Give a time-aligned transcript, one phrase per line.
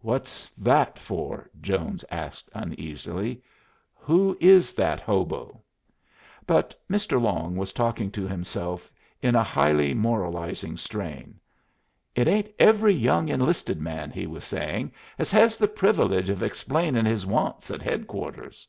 [0.00, 3.42] "What's that for?" Jones asked, uneasily.
[3.94, 5.62] "Who is that hobo?"
[6.46, 7.18] But Mr.
[7.18, 8.92] Long was talking to himself
[9.22, 11.40] in a highly moralizing strain.
[12.14, 17.06] "It ain't every young enlisted man," he was saying, "ez hez th' privilege of explainin'
[17.06, 18.68] his wants at headquarters."